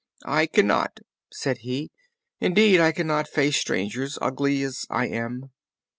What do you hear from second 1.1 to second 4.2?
said he; "indeed, I cannot face strangers,